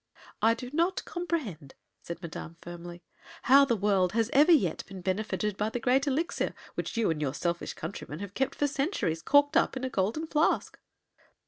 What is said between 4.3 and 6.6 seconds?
ever yet been benefited by the Great Elixir,